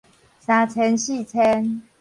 [0.39, 1.81] 三遷四遷